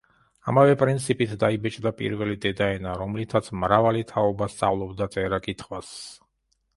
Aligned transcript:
ამავე 0.51 0.75
პრინციპით 0.83 1.33
დაიბეჭდა 1.41 1.91
პირველი 1.99 2.37
„დედა 2.45 2.69
ენა“, 2.77 2.93
რომლითაც 3.01 3.49
მრავალი 3.65 4.01
თაობა 4.13 4.49
სწავლობდა 4.55 5.09
წერა-კითხვას. 5.17 5.93